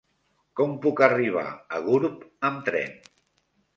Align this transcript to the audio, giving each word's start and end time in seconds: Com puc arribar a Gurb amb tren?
Com 0.59 0.71
puc 0.85 1.01
arribar 1.09 1.43
a 1.51 1.81
Gurb 1.89 2.25
amb 2.51 2.67
tren? 2.71 2.97